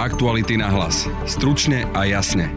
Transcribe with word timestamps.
Aktuality 0.00 0.56
na 0.56 0.72
hlas. 0.72 1.04
Stručne 1.28 1.84
a 1.92 2.08
jasne. 2.08 2.48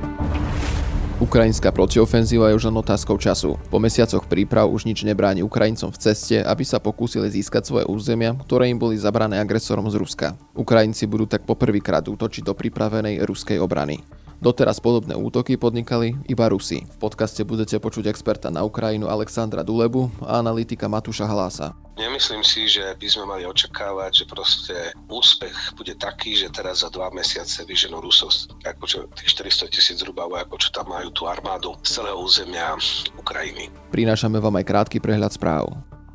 Ukrajinská 1.20 1.76
protiofenzíva 1.76 2.48
je 2.48 2.56
už 2.56 2.72
len 2.72 2.80
otázkou 2.80 3.20
času. 3.20 3.60
Po 3.68 3.84
mesiacoch 3.84 4.32
príprav 4.32 4.72
už 4.72 4.88
nič 4.88 5.04
nebráni 5.04 5.44
Ukrajincom 5.44 5.92
v 5.92 6.00
ceste, 6.08 6.40
aby 6.40 6.64
sa 6.64 6.80
pokúsili 6.80 7.28
získať 7.28 7.68
svoje 7.68 7.84
územia, 7.92 8.32
ktoré 8.48 8.72
im 8.72 8.80
boli 8.80 8.96
zabrané 8.96 9.44
agresorom 9.44 9.92
z 9.92 10.00
Ruska. 10.00 10.40
Ukrajinci 10.56 11.04
budú 11.04 11.28
tak 11.28 11.44
poprvýkrát 11.44 12.08
útočiť 12.08 12.48
do 12.48 12.56
pripravenej 12.56 13.28
ruskej 13.28 13.60
obrany. 13.60 14.00
Doteraz 14.44 14.84
podobné 14.84 15.16
útoky 15.16 15.56
podnikali 15.56 16.20
iba 16.28 16.52
Rusi. 16.52 16.84
V 16.84 16.98
podcaste 17.00 17.48
budete 17.48 17.80
počuť 17.80 18.12
experta 18.12 18.52
na 18.52 18.68
Ukrajinu 18.68 19.08
Alexandra 19.08 19.64
Dulebu 19.64 20.12
a 20.20 20.44
analytika 20.44 20.92
Matúša 20.92 21.24
Halása. 21.24 21.72
Nemyslím 21.96 22.44
si, 22.44 22.68
že 22.68 22.84
by 23.00 23.08
sme 23.08 23.24
mali 23.24 23.48
očakávať, 23.48 24.12
že 24.12 24.26
proste 24.28 24.76
úspech 25.08 25.80
bude 25.80 25.96
taký, 25.96 26.36
že 26.36 26.52
teraz 26.52 26.84
za 26.84 26.92
dva 26.92 27.08
mesiace 27.16 27.64
vyženú 27.64 28.04
Rusov 28.04 28.36
akože 28.68 29.16
tých 29.16 29.32
400 29.32 29.72
tisíc 29.72 30.04
zhruba 30.04 30.28
ako 30.28 30.60
čo 30.60 30.76
tam 30.76 30.92
majú 30.92 31.08
tú 31.16 31.24
armádu 31.24 31.80
z 31.80 32.04
celého 32.04 32.20
územia 32.20 32.76
Ukrajiny. 33.16 33.72
Prinášame 33.96 34.44
vám 34.44 34.60
aj 34.60 34.68
krátky 34.68 35.00
prehľad 35.00 35.32
správ. 35.32 35.72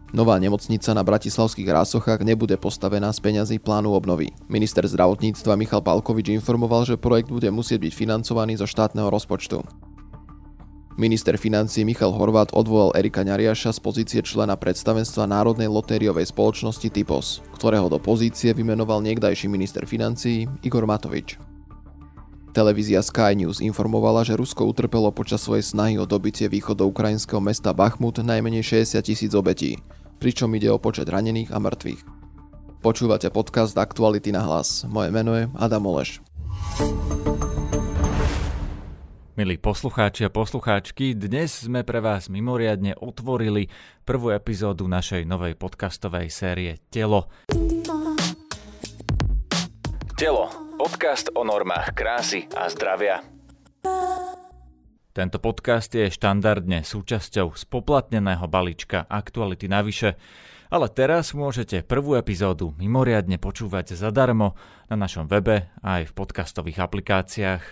Nová 0.09 0.41
nemocnica 0.41 0.97
na 0.97 1.05
bratislavských 1.05 1.69
rásochách 1.69 2.25
nebude 2.25 2.57
postavená 2.57 3.13
z 3.13 3.21
peňazí 3.21 3.61
plánu 3.61 3.93
obnovy. 3.93 4.33
Minister 4.49 4.81
zdravotníctva 4.89 5.53
Michal 5.61 5.85
Palkovič 5.85 6.33
informoval, 6.33 6.89
že 6.89 6.97
projekt 6.97 7.29
bude 7.29 7.53
musieť 7.53 7.85
byť 7.85 7.93
financovaný 7.93 8.57
zo 8.57 8.65
štátneho 8.65 9.13
rozpočtu. 9.13 9.61
Minister 10.97 11.37
financí 11.37 11.85
Michal 11.85 12.17
Horvát 12.17 12.51
odvolal 12.57 12.97
Erika 12.97 13.21
Ňariaša 13.21 13.77
z 13.77 13.81
pozície 13.85 14.21
člena 14.25 14.57
predstavenstva 14.57 15.29
Národnej 15.29 15.69
lotériovej 15.69 16.33
spoločnosti 16.33 16.89
Typos, 16.89 17.45
ktorého 17.55 17.93
do 17.93 18.01
pozície 18.01 18.57
vymenoval 18.57 19.05
niekdajší 19.05 19.47
minister 19.47 19.85
financí 19.85 20.49
Igor 20.65 20.89
Matovič. 20.89 21.37
Televízia 22.57 23.05
Sky 23.05 23.39
News 23.39 23.63
informovala, 23.63 24.27
že 24.27 24.35
Rusko 24.35 24.67
utrpelo 24.67 25.15
počas 25.15 25.45
svojej 25.45 25.63
snahy 25.63 25.95
o 26.01 26.09
dobitie 26.09 26.51
ukrajinského 26.51 27.39
mesta 27.39 27.71
Bachmut 27.71 28.19
najmenej 28.19 28.83
60 28.83 28.99
tisíc 29.05 29.31
obetí, 29.39 29.79
pričom 30.19 30.53
ide 30.55 30.69
o 30.69 30.83
počet 30.83 31.09
ranených 31.09 31.55
a 31.55 31.59
mŕtvych. 31.63 32.03
Počúvate 32.79 33.31
podcast 33.35 33.75
Aktuality 33.75 34.31
na 34.31 34.47
hlas. 34.47 34.87
Moje 34.87 35.11
meno 35.11 35.35
je 35.35 35.51
Adam 35.59 35.87
Oleš. 35.87 36.23
Milí 39.39 39.55
poslucháči 39.55 40.27
a 40.27 40.35
poslucháčky, 40.35 41.15
dnes 41.15 41.63
sme 41.63 41.87
pre 41.87 42.03
vás 42.03 42.27
mimoriadne 42.27 42.99
otvorili 42.99 43.71
prvú 44.03 44.35
epizódu 44.35 44.91
našej 44.91 45.23
novej 45.23 45.55
podcastovej 45.55 46.27
série 46.27 46.83
Telo. 46.91 47.31
Telo. 50.19 50.51
Podcast 50.79 51.31
o 51.35 51.47
normách 51.47 51.95
krásy 51.95 52.51
a 52.55 52.67
zdravia. 52.67 53.23
Tento 55.19 55.43
podcast 55.43 55.91
je 55.91 56.07
štandardne 56.07 56.87
súčasťou 56.87 57.59
spoplatneného 57.59 58.47
balíčka 58.47 59.03
Aktuality 59.11 59.67
navyše, 59.67 60.15
ale 60.71 60.87
teraz 60.87 61.35
môžete 61.35 61.83
prvú 61.83 62.15
epizódu 62.15 62.71
mimoriadne 62.79 63.35
počúvať 63.35 63.99
zadarmo 63.99 64.55
na 64.87 64.95
našom 64.95 65.27
webe 65.27 65.75
a 65.83 65.99
aj 65.99 66.15
v 66.15 66.17
podcastových 66.23 66.79
aplikáciách 66.87 67.63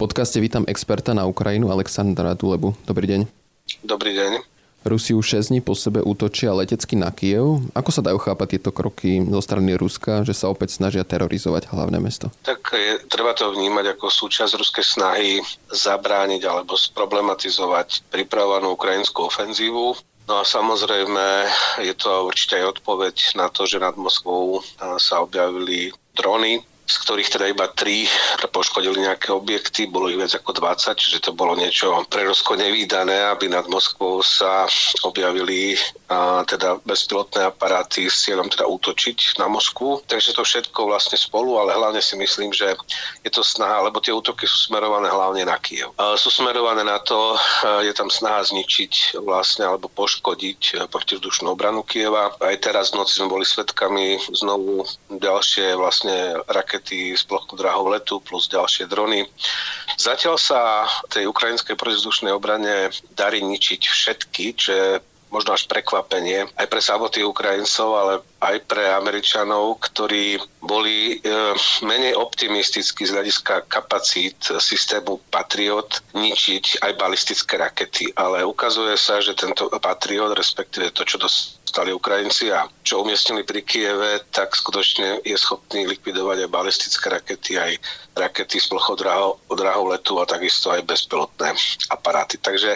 podcaste 0.00 0.40
vítam 0.40 0.64
experta 0.64 1.12
na 1.12 1.28
Ukrajinu 1.28 1.68
Alexandra 1.68 2.32
Dulebu. 2.32 2.72
Dobrý 2.88 3.04
deň. 3.04 3.20
Dobrý 3.84 4.16
deň. 4.16 4.49
Rusi 4.80 5.12
už 5.12 5.44
6 5.44 5.52
dní 5.52 5.60
po 5.60 5.76
sebe 5.76 6.00
útočia 6.00 6.56
letecky 6.56 6.96
na 6.96 7.12
Kiev. 7.12 7.60
Ako 7.76 7.92
sa 7.92 8.00
dajú 8.00 8.16
chápať 8.16 8.56
tieto 8.56 8.72
kroky 8.72 9.20
zo 9.20 9.40
strany 9.44 9.76
Ruska, 9.76 10.24
že 10.24 10.32
sa 10.32 10.48
opäť 10.48 10.80
snažia 10.80 11.04
terorizovať 11.04 11.68
hlavné 11.68 12.00
mesto? 12.00 12.32
Tak 12.48 12.72
je, 12.72 13.04
treba 13.12 13.36
to 13.36 13.52
vnímať 13.52 13.92
ako 13.92 14.08
súčasť 14.08 14.56
ruskej 14.56 14.86
snahy 14.86 15.44
zabrániť 15.68 16.48
alebo 16.48 16.80
sproblematizovať 16.80 18.08
pripravovanú 18.08 18.72
ukrajinskú 18.72 19.28
ofenzívu. 19.28 20.00
No 20.24 20.34
a 20.40 20.48
samozrejme 20.48 21.26
je 21.84 21.94
to 21.98 22.24
určite 22.24 22.64
aj 22.64 22.80
odpoveď 22.80 23.36
na 23.36 23.52
to, 23.52 23.68
že 23.68 23.82
nad 23.82 23.98
Moskvou 24.00 24.64
sa 24.96 25.20
objavili 25.20 25.92
drony, 26.16 26.62
z 26.90 26.96
ktorých 27.06 27.30
teda 27.30 27.46
iba 27.46 27.70
tri 27.70 28.10
poškodili 28.50 29.06
nejaké 29.06 29.30
objekty, 29.30 29.86
bolo 29.86 30.10
ich 30.10 30.18
viac 30.18 30.34
ako 30.34 30.58
20, 30.58 30.98
čiže 30.98 31.22
to 31.22 31.30
bolo 31.30 31.54
niečo 31.54 32.02
pre 32.10 32.26
Rusko 32.26 32.58
nevýdané, 32.58 33.30
aby 33.30 33.46
nad 33.46 33.70
Moskvou 33.70 34.18
sa 34.26 34.66
objavili 35.06 35.78
a, 36.10 36.42
teda 36.42 36.82
bezpilotné 36.82 37.46
aparáty 37.46 38.10
s 38.10 38.26
cieľom 38.26 38.50
teda 38.50 38.66
útočiť 38.66 39.38
na 39.38 39.46
Moskvu. 39.46 40.02
Takže 40.10 40.34
to 40.34 40.42
všetko 40.42 40.90
vlastne 40.90 41.14
spolu, 41.14 41.62
ale 41.62 41.78
hlavne 41.78 42.02
si 42.02 42.18
myslím, 42.18 42.50
že 42.50 42.74
je 43.22 43.30
to 43.30 43.46
snaha, 43.46 43.86
lebo 43.86 44.02
tie 44.02 44.10
útoky 44.10 44.50
sú 44.50 44.66
smerované 44.72 45.06
hlavne 45.06 45.46
na 45.46 45.54
Kiev. 45.62 45.94
A 45.94 46.18
sú 46.18 46.32
smerované 46.34 46.82
na 46.82 46.98
to, 46.98 47.38
je 47.86 47.92
tam 47.94 48.10
snaha 48.10 48.42
zničiť 48.42 49.22
vlastne 49.22 49.68
alebo 49.68 49.86
poškodiť 49.86 50.90
protivzdušnú 50.90 51.54
obranu 51.54 51.86
Kieva. 51.86 52.34
Aj 52.42 52.56
teraz 52.58 52.90
v 52.90 53.04
noci 53.04 53.20
sme 53.20 53.30
boli 53.30 53.46
svetkami 53.46 54.18
znovu 54.34 54.82
ďalšie 55.12 55.78
vlastne 55.78 56.40
rakety 56.48 56.79
rakety 56.80 57.12
z 57.12 57.22
plochu 57.28 57.60
drahov 57.60 57.92
letu 57.92 58.24
plus 58.24 58.48
ďalšie 58.48 58.88
drony. 58.88 59.28
Zatiaľ 60.00 60.40
sa 60.40 60.88
tej 61.12 61.28
ukrajinskej 61.28 61.76
protizdušnej 61.76 62.32
obrane 62.32 62.88
darí 63.12 63.44
ničiť 63.44 63.82
všetky, 63.84 64.44
čo 64.56 64.70
je 64.72 64.88
možno 65.30 65.54
až 65.54 65.70
prekvapenie 65.70 66.50
aj 66.58 66.66
pre 66.66 66.82
samotných 66.82 67.22
Ukrajincov, 67.22 67.88
ale 67.94 68.14
aj 68.42 68.56
pre 68.66 68.90
Američanov, 68.90 69.78
ktorí 69.78 70.42
boli 70.58 71.22
e, 71.22 71.38
menej 71.86 72.18
optimistickí 72.18 73.06
z 73.06 73.14
hľadiska 73.14 73.70
kapacít 73.70 74.42
systému 74.58 75.22
Patriot 75.30 76.02
ničiť 76.18 76.82
aj 76.82 76.92
balistické 76.98 77.54
rakety. 77.62 78.10
Ale 78.18 78.42
ukazuje 78.42 78.98
sa, 78.98 79.22
že 79.22 79.38
tento 79.38 79.70
Patriot, 79.70 80.34
respektíve 80.34 80.90
to, 80.90 81.06
čo 81.06 81.22
dostali 81.70 81.94
Ukrajinci 81.94 82.50
a 82.50 82.66
čo 82.82 83.06
umiestnili 83.06 83.46
pri 83.46 83.62
Kieve, 83.62 84.26
tak 84.34 84.58
skutočne 84.58 85.22
je 85.22 85.38
schopný 85.38 85.86
likvidovať 85.86 86.42
aj 86.42 86.50
balistické 86.50 87.06
rakety, 87.06 87.62
aj 87.62 87.78
rakety 88.18 88.58
z 88.58 88.66
plochou 88.74 88.98
drahou 89.46 89.86
letu 89.86 90.18
a 90.18 90.26
takisto 90.26 90.74
aj 90.74 90.82
bezpilotné 90.82 91.54
aparáty. 91.94 92.42
Takže 92.42 92.74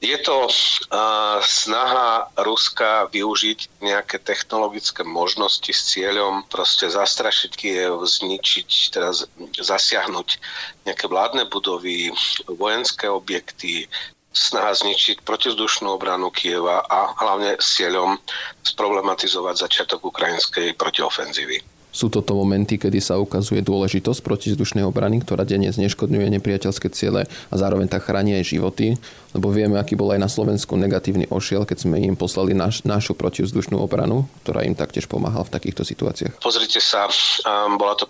je 0.00 0.16
to 0.24 0.48
uh, 0.48 1.44
snaha 1.44 2.32
Ruska 2.40 3.12
využiť 3.12 3.84
nejaké 3.84 4.16
technologické 4.16 5.04
možnosti 5.04 5.68
s 5.68 5.92
cieľom 5.92 6.48
proste 6.48 6.88
zastrašiť 6.88 7.52
Kiev, 7.52 8.00
zničiť, 8.00 8.96
teda 8.96 9.12
zasiahnuť 9.60 10.28
nejaké 10.88 11.04
vládne 11.04 11.44
budovy, 11.52 12.16
vojenské 12.48 13.12
objekty, 13.12 13.92
snaha 14.32 14.72
zničiť 14.72 15.22
protizdušnú 15.22 15.92
obranu 15.92 16.32
Kieva 16.32 16.82
a 16.82 17.12
hlavne 17.20 17.60
s 17.60 17.78
cieľom 17.78 18.16
sproblematizovať 18.64 19.54
začiatok 19.68 20.08
ukrajinskej 20.08 20.74
protiofenzívy. 20.74 21.60
Sú 21.92 22.08
toto 22.08 22.32
momenty, 22.32 22.80
kedy 22.80 23.04
sa 23.04 23.20
ukazuje 23.20 23.60
dôležitosť 23.60 24.24
protizdušnej 24.24 24.80
obrany, 24.80 25.20
ktorá 25.20 25.44
denne 25.44 25.68
zneškodňuje 25.68 26.40
nepriateľské 26.40 26.88
ciele 26.88 27.28
a 27.28 27.54
zároveň 27.54 27.92
tak 27.92 28.08
chráni 28.08 28.40
aj 28.40 28.48
životy, 28.48 28.96
lebo 29.32 29.48
vieme, 29.48 29.80
aký 29.80 29.96
bol 29.96 30.12
aj 30.12 30.20
na 30.20 30.30
Slovensku 30.30 30.76
negatívny 30.76 31.28
ošiel, 31.32 31.64
keď 31.64 31.88
sme 31.88 31.96
im 32.04 32.16
poslali 32.16 32.52
naš, 32.52 32.84
našu 32.84 33.16
protivzdušnú 33.16 33.80
obranu, 33.80 34.28
ktorá 34.44 34.64
im 34.64 34.76
taktiež 34.76 35.08
pomáhala 35.08 35.48
v 35.48 35.54
takýchto 35.56 35.82
situáciách. 35.84 36.40
Pozrite 36.44 36.80
sa, 36.80 37.08
um, 37.08 37.80
bola 37.80 37.96
to 37.96 38.04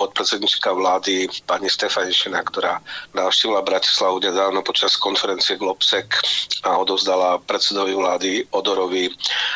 podpredsednička 0.00 0.72
vlády 0.72 1.28
pani 1.44 1.68
Stefaničina, 1.68 2.40
ktorá 2.40 2.80
navštívila 3.12 3.60
Bratislavu 3.60 4.18
nedávno 4.24 4.64
počas 4.64 4.96
konferencie 4.96 5.60
Globsec 5.60 6.08
a 6.64 6.80
odovzdala 6.80 7.38
predsedovi 7.44 7.92
vlády 7.92 8.30
Odorovi 8.56 9.12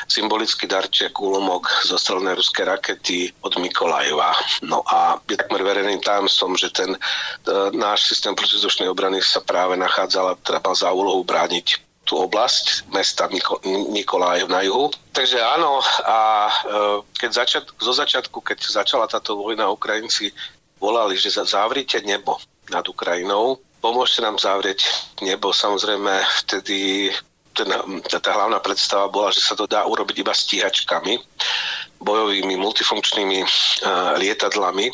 symbolický 0.07 0.69
darček 0.69 1.17
úlomok 1.17 1.69
zo 1.89 1.97
strelnej 1.97 2.37
ruskej 2.37 2.65
rakety 2.69 3.33
od 3.41 3.57
Mikolajeva. 3.57 4.37
No 4.69 4.85
a 4.85 5.17
je 5.25 5.41
takmer 5.41 5.65
verejným 5.65 6.03
tajomstvom, 6.05 6.61
že 6.61 6.69
ten 6.75 6.93
e, 6.93 6.99
náš 7.73 8.13
systém 8.13 8.37
protizdušnej 8.37 8.91
obrany 8.91 9.23
sa 9.25 9.41
práve 9.41 9.79
nachádzal, 9.81 10.37
teda 10.45 10.61
za 10.77 10.93
úlohu 10.93 11.06
brániť 11.27 11.87
tú 12.07 12.23
oblasť 12.23 12.87
mesta 12.95 13.27
Nikolajev 13.67 14.47
na 14.47 14.63
juhu. 14.63 14.95
Takže 15.11 15.43
áno, 15.43 15.83
a 16.07 16.19
e, 16.47 16.53
keď 17.19 17.31
začiat, 17.35 17.65
zo 17.83 17.91
začiatku, 17.91 18.39
keď 18.47 18.63
začala 18.63 19.11
táto 19.11 19.35
vojna, 19.35 19.67
Ukrajinci 19.75 20.31
volali, 20.79 21.19
že 21.19 21.35
zavrite 21.35 21.99
nebo 22.07 22.39
nad 22.71 22.87
Ukrajinou, 22.87 23.59
pomôžte 23.83 24.23
nám 24.23 24.39
zavrieť 24.39 24.87
nebo. 25.19 25.51
Samozrejme, 25.51 26.23
vtedy 26.47 27.11
ten, 27.57 27.71
tá, 28.07 28.19
tá 28.21 28.31
hlavná 28.37 28.61
predstava 28.61 29.09
bola, 29.09 29.33
že 29.33 29.41
sa 29.43 29.57
to 29.57 29.65
dá 29.65 29.83
urobiť 29.89 30.17
iba 30.21 30.35
stíhačkami, 30.37 31.17
bojovými 31.97 32.55
multifunkčnými 32.61 33.41
uh, 33.41 33.49
lietadlami. 34.21 34.93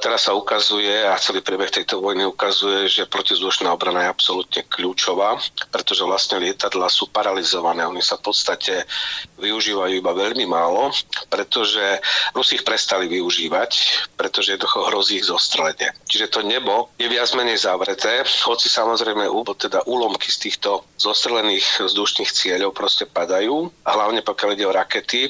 Teraz 0.00 0.26
sa 0.26 0.32
ukazuje, 0.32 1.04
a 1.04 1.20
celý 1.20 1.44
priebeh 1.44 1.68
tejto 1.68 2.00
vojny 2.00 2.24
ukazuje, 2.24 2.88
že 2.88 3.04
protizdušná 3.04 3.68
obrana 3.68 4.08
je 4.08 4.12
absolútne 4.16 4.62
kľúčová, 4.64 5.36
pretože 5.68 6.02
vlastne 6.08 6.40
lietadla 6.40 6.88
sú 6.88 7.12
paralizované. 7.12 7.84
Oni 7.84 8.00
sa 8.00 8.16
v 8.16 8.32
podstate 8.32 8.88
využívajú 9.36 9.92
iba 10.00 10.12
veľmi 10.16 10.48
málo, 10.48 10.88
pretože 11.28 12.00
Rusi 12.32 12.56
ich 12.56 12.64
prestali 12.64 13.12
využívať, 13.12 13.70
pretože 14.16 14.56
jednoducho 14.56 14.88
hrozí 14.88 15.20
ich 15.20 15.28
zostrelenie. 15.28 15.92
Čiže 16.08 16.32
to 16.32 16.40
nebo 16.48 16.88
je 16.96 17.04
viac 17.04 17.28
menej 17.36 17.60
zavreté, 17.60 18.24
hoci 18.48 18.72
samozrejme 18.72 19.28
teda 19.60 19.84
úlomky 19.84 20.32
z 20.32 20.48
týchto 20.48 20.88
zostrelených 20.96 21.84
vzdušných 21.84 22.32
cieľov 22.32 22.72
proste 22.72 23.04
padajú, 23.04 23.68
a 23.84 23.90
hlavne 23.92 24.24
pokiaľ 24.24 24.50
ide 24.56 24.64
o 24.64 24.72
rakety, 24.72 25.28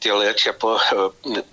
tie 0.00 0.12
letia 0.16 0.56
po, 0.56 0.80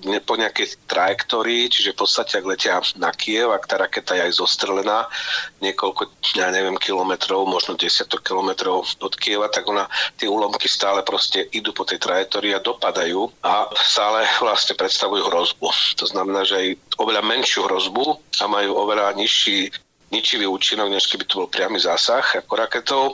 ne, 0.08 0.20
po 0.24 0.40
nejakej 0.40 0.80
trajektórii, 0.88 1.68
čiže 1.68 1.92
v 1.92 2.00
podstate 2.00 2.40
ak 2.40 2.46
letia 2.48 2.80
na 2.96 3.12
Kiev, 3.12 3.52
ak 3.52 3.68
tá 3.68 3.76
raketa 3.76 4.16
je 4.16 4.32
aj 4.32 4.40
zostrelená 4.40 5.12
niekoľko, 5.60 6.08
ja 6.40 6.48
neviem, 6.50 6.80
kilometrov, 6.80 7.44
možno 7.44 7.76
desiatok 7.76 8.24
kilometrov 8.24 8.88
od 9.04 9.14
Kieva, 9.20 9.52
tak 9.52 9.68
ona, 9.68 9.92
tie 10.16 10.32
úlomky 10.32 10.72
stále 10.72 11.04
proste 11.04 11.52
idú 11.52 11.76
po 11.76 11.84
tej 11.84 12.00
trajektórii 12.00 12.56
a 12.56 12.64
dopadajú 12.64 13.28
a 13.44 13.68
stále 13.76 14.24
vlastne 14.40 14.80
predstavujú 14.80 15.28
hrozbu. 15.28 15.68
To 16.00 16.06
znamená, 16.08 16.48
že 16.48 16.56
aj 16.56 16.68
oveľa 17.04 17.24
menšiu 17.28 17.68
hrozbu 17.68 18.20
a 18.40 18.46
majú 18.48 18.72
oveľa 18.80 19.12
nižší 19.20 19.74
ničivý 20.08 20.48
účinok, 20.48 20.88
než 20.88 21.08
keby 21.12 21.28
to 21.28 21.44
bol 21.44 21.50
priamy 21.52 21.80
zásah 21.80 22.24
ako 22.40 22.54
raketou, 22.56 23.06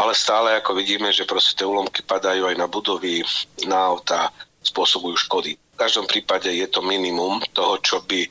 ale 0.00 0.16
stále 0.16 0.56
ako 0.56 0.76
vidíme, 0.76 1.12
že 1.12 1.28
proste 1.28 1.60
tie 1.60 1.68
úlomky 1.68 2.00
padajú 2.00 2.48
aj 2.48 2.56
na 2.56 2.66
budovy, 2.68 3.20
na 3.68 3.92
auta, 3.92 4.32
spôsobujú 4.62 5.18
škody. 5.28 5.58
V 5.58 5.76
každom 5.76 6.06
prípade 6.06 6.46
je 6.46 6.68
to 6.70 6.78
minimum 6.84 7.42
toho, 7.50 7.82
čo 7.82 7.98
by, 8.06 8.22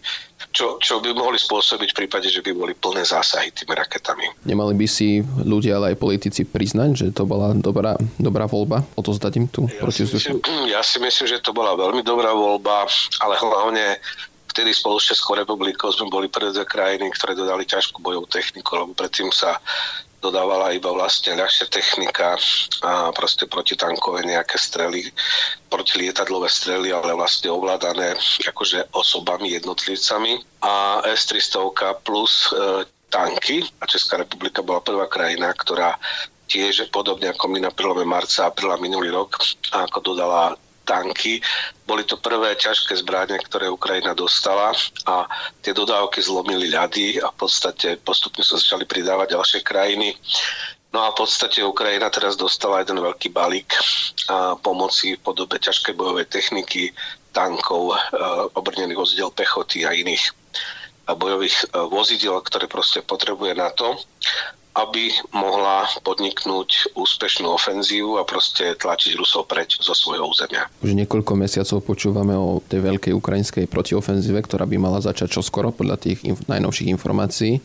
čo, 0.55 0.79
čo 0.79 1.03
by 1.03 1.11
mohli 1.11 1.35
spôsobiť 1.35 1.91
v 1.91 1.99
prípade, 2.05 2.31
že 2.31 2.39
by 2.39 2.55
boli 2.55 2.71
plné 2.71 3.03
zásahy 3.03 3.51
tými 3.51 3.75
raketami. 3.75 4.47
Nemali 4.47 4.71
by 4.71 4.87
si 4.87 5.19
ľudia, 5.43 5.75
ale 5.75 5.91
aj 5.91 5.99
politici 5.99 6.47
priznať, 6.47 6.89
že 6.95 7.07
to 7.11 7.27
bola 7.27 7.51
dobrá, 7.51 7.99
dobrá 8.15 8.47
voľba 8.47 8.87
odozdať 8.95 9.33
im 9.43 9.47
tú 9.51 9.67
ja 9.67 9.91
si, 9.91 10.07
myslím, 10.07 10.39
ja 10.71 10.81
si 10.81 10.97
myslím, 11.03 11.27
že 11.27 11.43
to 11.43 11.51
bola 11.51 11.75
veľmi 11.75 12.01
dobrá 12.07 12.31
voľba, 12.31 12.87
ale 13.19 13.35
hlavne 13.35 13.99
vtedy 14.51 14.75
spolu 14.75 14.99
s 14.99 15.15
Českou 15.15 15.39
republikou 15.39 15.87
sme 15.95 16.11
boli 16.11 16.27
prvé 16.27 16.51
krajiny, 16.67 17.07
ktoré 17.15 17.33
dodali 17.33 17.63
ťažkú 17.63 18.03
bojovú 18.03 18.27
techniku, 18.27 18.83
lebo 18.83 18.91
predtým 18.91 19.31
sa 19.31 19.57
dodávala 20.21 20.69
iba 20.77 20.93
vlastne 20.93 21.33
ľahšia 21.33 21.67
technika 21.73 22.37
a 22.85 23.09
proste 23.09 23.49
protitankové 23.49 24.21
nejaké 24.21 24.55
strely, 24.61 25.09
protilietadlové 25.67 26.45
strely, 26.45 26.93
ale 26.93 27.17
vlastne 27.17 27.49
ovládané 27.49 28.13
akože 28.45 28.93
osobami, 28.93 29.57
jednotlivcami. 29.57 30.61
A 30.61 31.01
S-300 31.09 32.05
plus 32.05 32.53
e, 32.53 32.85
tanky. 33.09 33.65
A 33.81 33.89
Česká 33.89 34.21
republika 34.21 34.61
bola 34.61 34.85
prvá 34.85 35.09
krajina, 35.09 35.49
ktorá 35.57 35.97
tiež 36.45 36.93
podobne 36.93 37.33
ako 37.33 37.49
my 37.49 37.59
na 37.65 37.71
prelome 37.73 38.05
marca 38.05 38.45
a 38.45 38.53
apríla 38.53 38.77
minulý 38.77 39.09
rok, 39.09 39.41
ako 39.73 40.13
dodala 40.13 40.53
tanky. 40.83 41.41
Boli 41.85 42.03
to 42.03 42.17
prvé 42.17 42.57
ťažké 42.57 42.99
zbranie, 43.01 43.37
ktoré 43.47 43.69
Ukrajina 43.69 44.17
dostala 44.17 44.73
a 45.07 45.25
tie 45.61 45.71
dodávky 45.71 46.21
zlomili 46.21 46.71
ľady 46.71 47.21
a 47.21 47.29
v 47.31 47.37
podstate 47.47 47.99
postupne 48.01 48.41
sa 48.41 48.57
začali 48.57 48.85
pridávať 48.85 49.37
ďalšie 49.37 49.59
krajiny. 49.63 50.17
No 50.91 51.07
a 51.07 51.15
v 51.15 51.23
podstate 51.23 51.63
Ukrajina 51.63 52.11
teraz 52.11 52.35
dostala 52.35 52.83
jeden 52.83 52.99
veľký 52.99 53.31
balík 53.31 53.71
pomoci 54.59 55.15
v 55.15 55.23
podobe 55.23 55.55
ťažkej 55.55 55.95
bojovej 55.95 56.27
techniky, 56.27 56.91
tankov, 57.31 57.95
e, 57.95 57.97
obrnených 58.59 58.99
vozidel 58.99 59.31
pechoty 59.31 59.87
a 59.87 59.95
iných 59.95 60.35
bojových 61.07 61.57
e, 61.71 61.87
vozidel, 61.87 62.43
ktoré 62.43 62.67
proste 62.67 62.99
potrebuje 62.99 63.55
na 63.55 63.71
to 63.71 63.95
aby 64.71 65.11
mohla 65.35 65.83
podniknúť 65.99 66.95
úspešnú 66.95 67.51
ofenzívu 67.51 68.15
a 68.15 68.23
proste 68.23 68.71
tlačiť 68.79 69.19
Rusov 69.19 69.51
preč 69.51 69.75
zo 69.83 69.91
svojho 69.91 70.31
územia. 70.31 70.71
Už 70.79 70.95
niekoľko 70.95 71.35
mesiacov 71.35 71.83
počúvame 71.83 72.31
o 72.39 72.63
tej 72.63 72.79
veľkej 72.87 73.13
ukrajinskej 73.15 73.65
protiofenzíve, 73.67 74.39
ktorá 74.39 74.63
by 74.63 74.77
mala 74.79 75.03
začať 75.03 75.39
čoskoro 75.39 75.75
podľa 75.75 75.99
tých 75.99 76.23
najnovších 76.47 76.87
informácií. 76.87 77.59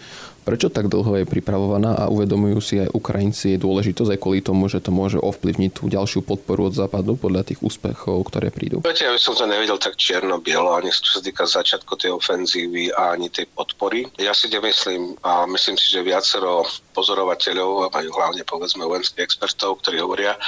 Prečo 0.47 0.71
tak 0.71 0.87
dlho 0.87 1.19
je 1.19 1.27
pripravovaná 1.27 1.99
a 1.99 2.07
uvedomujú 2.07 2.63
si 2.63 2.79
aj 2.79 2.95
Ukrajinci 2.95 3.51
jej 3.51 3.59
dôležitosť 3.59 4.15
aj 4.15 4.21
kvôli 4.23 4.39
tomu, 4.47 4.71
že 4.71 4.79
to 4.79 4.95
môže 4.95 5.19
ovplyvniť 5.19 5.71
tú 5.75 5.91
ďalšiu 5.91 6.23
podporu 6.23 6.71
od 6.71 6.79
západu 6.79 7.19
podľa 7.19 7.51
tých 7.51 7.59
úspechov, 7.67 8.23
ktoré 8.31 8.55
prídu? 8.55 8.87
Viete, 8.87 9.11
ja 9.11 9.11
by 9.11 9.19
som 9.19 9.35
to 9.35 9.43
nevedel 9.51 9.75
tak 9.75 9.99
čierno-bielo, 9.99 10.71
ani 10.79 10.95
čo 10.95 11.19
sa 11.19 11.21
týka 11.21 11.51
začiatku 11.51 11.99
tej 11.99 12.15
ofenzívy 12.15 12.95
a 12.95 13.19
ani 13.19 13.27
tej 13.27 13.51
podpory. 13.51 14.07
Ja 14.23 14.31
si 14.39 14.47
nemyslím 14.47 15.19
a 15.27 15.51
myslím 15.51 15.75
si, 15.75 15.91
že 15.91 16.07
viacero 16.07 16.63
pozorovateľov, 16.95 17.91
majú 17.91 18.11
hlavne 18.15 18.47
povedzme 18.47 18.87
vojenských 18.87 19.27
expertov, 19.27 19.83
ktorí 19.83 19.99
hovoria, 19.99 20.39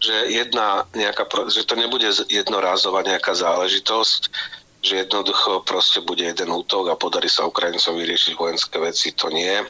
že, 0.00 0.32
jedna 0.32 0.88
nejaká, 0.96 1.28
že 1.52 1.68
to 1.68 1.76
nebude 1.76 2.08
jednorázová 2.32 3.04
nejaká 3.04 3.36
záležitosť, 3.36 4.32
že 4.82 5.06
jednoducho 5.06 5.62
proste 5.62 6.02
bude 6.02 6.26
jeden 6.26 6.50
útok 6.50 6.90
a 6.90 6.98
podarí 6.98 7.30
sa 7.30 7.46
Ukrajincom 7.46 7.96
vyriešiť 7.96 8.34
vojenské 8.34 8.76
veci, 8.82 9.14
to 9.14 9.30
nie. 9.30 9.62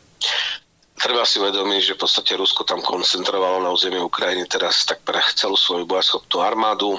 Treba 0.97 1.27
si 1.29 1.37
uvedomiť, 1.43 1.93
že 1.93 1.97
v 1.99 2.03
podstate 2.03 2.33
Rusko 2.39 2.65
tam 2.65 2.81
koncentrovalo 2.81 3.61
na 3.61 3.71
území 3.75 4.01
Ukrajiny 4.01 4.49
teraz 4.49 4.89
tak 4.89 5.05
pre 5.05 5.21
celú 5.37 5.59
svoju 5.59 5.85
bojaschopnú 5.85 6.41
armádu 6.41 6.97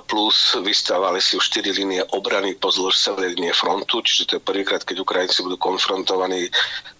plus 0.00 0.56
vystávali 0.62 1.22
si 1.22 1.36
už 1.36 1.50
4 1.50 1.70
línie 1.70 2.02
obrany 2.10 2.54
pozdĺž 2.58 2.94
celej 2.98 3.38
línie 3.38 3.54
frontu, 3.54 4.02
čiže 4.02 4.26
to 4.26 4.32
je 4.38 4.42
prvýkrát, 4.42 4.82
keď 4.82 5.06
Ukrajinci 5.06 5.46
budú 5.46 5.58
konfrontovaní 5.60 6.50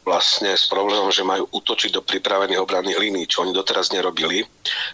vlastne 0.06 0.54
s 0.54 0.68
problémom, 0.70 1.10
že 1.10 1.26
majú 1.26 1.48
útočiť 1.50 1.90
do 1.90 2.04
pripravených 2.04 2.60
obranných 2.60 3.00
línií, 3.00 3.26
čo 3.26 3.42
oni 3.42 3.56
doteraz 3.56 3.90
nerobili. 3.90 4.44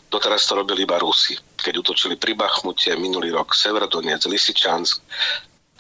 Doteraz 0.09 0.47
to 0.47 0.57
robili 0.57 0.87
iba 0.87 0.97
Rusi. 0.97 1.37
Keď 1.61 1.75
útočili 1.77 2.17
pri 2.17 2.33
Bachmute 2.35 2.97
minulý 2.97 3.31
rok 3.37 3.53
Severodonec, 3.53 4.25
Lisičansk, 4.25 5.05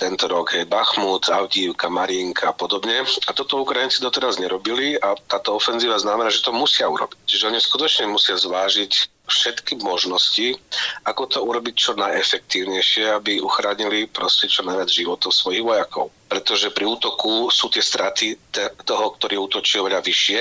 tento 0.00 0.24
rok 0.32 0.56
je 0.56 0.64
Bachmut, 0.64 1.28
Avdívka, 1.28 1.92
Marienka 1.92 2.48
a 2.48 2.56
podobne. 2.56 3.04
A 3.04 3.30
toto 3.36 3.60
Ukrajinci 3.60 4.00
doteraz 4.00 4.40
nerobili 4.40 4.96
a 4.96 5.12
táto 5.28 5.60
ofenzíva 5.60 6.00
znamená, 6.00 6.32
že 6.32 6.40
to 6.40 6.56
musia 6.56 6.88
urobiť. 6.88 7.28
Čiže 7.28 7.52
oni 7.52 7.60
skutočne 7.60 8.08
musia 8.08 8.40
zvážiť 8.40 8.92
všetky 9.28 9.76
možnosti, 9.84 10.56
ako 11.04 11.22
to 11.28 11.38
urobiť 11.44 11.74
čo 11.76 11.92
najefektívnejšie, 12.00 13.12
aby 13.12 13.44
uchránili 13.44 14.08
proste 14.08 14.48
čo 14.48 14.64
najviac 14.64 14.88
životov 14.88 15.36
svojich 15.36 15.62
vojakov. 15.62 16.08
Pretože 16.32 16.72
pri 16.72 16.88
útoku 16.88 17.52
sú 17.52 17.68
tie 17.68 17.84
straty 17.84 18.40
toho, 18.82 19.06
ktorý 19.20 19.36
útočí 19.36 19.78
oveľa 19.78 20.00
vyššie, 20.00 20.40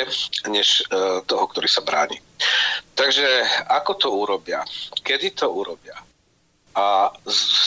než 0.50 0.88
e, 0.88 1.22
toho, 1.28 1.46
ktorý 1.52 1.68
sa 1.68 1.84
bráni. 1.84 2.18
Takže 3.00 3.28
ako 3.72 3.92
to 3.96 4.08
urobia? 4.12 4.60
Kedy 5.00 5.32
to 5.32 5.48
urobia? 5.48 5.96
a 6.80 7.12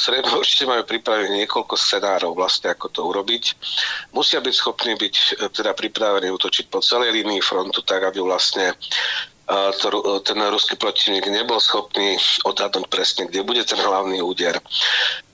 zrejme 0.07 0.31
určite 0.39 0.65
majú 0.65 0.87
pripraviť 0.87 1.29
niekoľko 1.43 1.75
scenárov 1.75 2.33
vlastne, 2.33 2.73
ako 2.73 2.87
to 2.89 3.01
urobiť. 3.03 3.45
Musia 4.15 4.39
byť 4.39 4.55
schopní 4.55 4.95
byť 4.97 5.15
e, 5.15 5.31
teda 5.51 5.75
pripravení 5.75 6.31
útočiť 6.31 6.71
po 6.71 6.81
celej 6.81 7.13
línii 7.21 7.43
frontu 7.43 7.83
tak, 7.83 8.07
aby 8.09 8.23
vlastne 8.23 8.73
e, 8.73 8.75
to, 9.83 10.23
ten 10.23 10.39
ruský 10.49 10.79
protivník 10.79 11.29
nebol 11.29 11.59
schopný 11.59 12.17
odhadnúť 12.47 12.87
presne, 12.89 13.23
kde 13.29 13.43
bude 13.43 13.67
ten 13.67 13.77
hlavný 13.77 14.23
úder. 14.23 14.57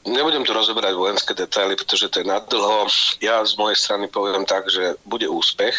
Nebudem 0.08 0.42
tu 0.48 0.56
rozoberať 0.56 0.96
vojenské 0.96 1.36
detaily, 1.36 1.76
pretože 1.76 2.08
to 2.08 2.24
je 2.24 2.26
nadlho. 2.26 2.88
Ja 3.20 3.44
z 3.44 3.54
mojej 3.60 3.76
strany 3.76 4.08
poviem 4.08 4.48
tak, 4.48 4.66
že 4.72 4.96
bude 5.04 5.28
úspech, 5.28 5.76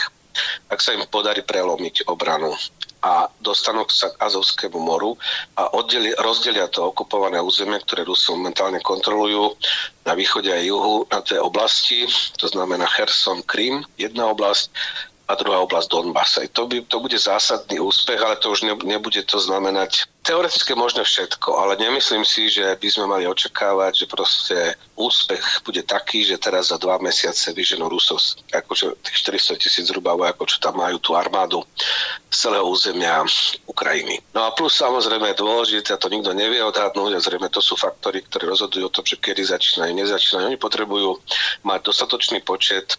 ak 0.70 0.80
sa 0.80 0.94
im 0.94 1.04
podarí 1.10 1.42
prelomiť 1.42 2.06
obranu 2.06 2.54
a 3.00 3.32
dostanú 3.40 3.88
sa 3.88 4.12
k 4.12 4.20
Azovskému 4.20 4.76
moru 4.76 5.16
a 5.56 5.72
oddeli, 5.72 6.12
rozdelia 6.20 6.68
to 6.68 6.92
okupované 6.92 7.40
územie, 7.40 7.80
ktoré 7.80 8.04
Rusi 8.04 8.36
momentálne 8.36 8.84
kontrolujú 8.84 9.56
na 10.04 10.14
východe 10.20 10.52
a 10.52 10.60
juhu 10.60 11.08
na 11.08 11.24
tej 11.24 11.40
oblasti, 11.40 12.04
to 12.36 12.52
znamená 12.52 12.84
Herson, 12.92 13.40
Krym, 13.48 13.88
jedna 13.96 14.28
oblasť 14.36 14.68
a 15.30 15.38
druhá 15.38 15.62
oblasť 15.62 15.88
Donbasa. 15.94 16.42
To, 16.58 16.66
by, 16.66 16.90
to 16.90 16.98
bude 16.98 17.14
zásadný 17.14 17.78
úspech, 17.78 18.18
ale 18.18 18.42
to 18.42 18.50
už 18.50 18.66
nebude 18.82 19.22
to 19.30 19.38
znamenať 19.38 20.10
teoreticky 20.26 20.74
možné 20.74 21.06
všetko, 21.06 21.54
ale 21.54 21.78
nemyslím 21.78 22.26
si, 22.26 22.50
že 22.50 22.66
by 22.66 22.88
sme 22.90 23.06
mali 23.06 23.30
očakávať, 23.30 23.94
že 23.94 24.06
proste 24.10 24.58
úspech 24.98 25.62
bude 25.62 25.86
taký, 25.86 26.26
že 26.26 26.42
teraz 26.42 26.74
za 26.74 26.82
dva 26.82 26.98
mesiace 26.98 27.54
vyženú 27.54 27.86
Rusov 27.86 28.18
akože 28.50 28.98
tých 29.06 29.18
400 29.26 29.62
tisíc 29.62 29.86
zhruba 29.90 30.18
vojakov, 30.18 30.50
čo 30.50 30.58
tam 30.58 30.82
majú 30.82 30.98
tú 30.98 31.14
armádu 31.14 31.62
z 32.30 32.36
celého 32.50 32.66
územia 32.66 33.22
Ukrajiny. 33.70 34.22
No 34.34 34.50
a 34.50 34.54
plus 34.54 34.78
samozrejme 34.82 35.34
je 35.34 35.42
dôležité, 35.42 35.94
a 35.94 36.02
to 36.02 36.10
nikto 36.10 36.34
nevie 36.34 36.62
odhadnúť, 36.66 37.18
a 37.18 37.24
zrejme 37.24 37.50
to 37.54 37.62
sú 37.62 37.78
faktory, 37.78 38.26
ktoré 38.26 38.50
rozhodujú 38.50 38.86
o 38.86 38.94
tom, 38.94 39.06
že 39.06 39.18
kedy 39.18 39.46
začínajú, 39.46 39.94
nezačínajú. 39.94 40.46
Oni 40.50 40.60
potrebujú 40.62 41.22
mať 41.66 41.80
dostatočný 41.90 42.42
počet 42.42 42.98